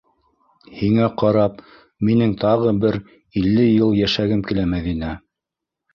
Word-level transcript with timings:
Һиңә 0.77 1.09
ҡарап, 1.23 1.59
минең 2.09 2.33
тағы 2.45 2.73
бер 2.85 2.97
илле 3.43 3.67
йыл 3.75 3.95
йәшәгем 4.03 4.43
килә, 4.49 4.65
Мәҙинә! 4.73 5.17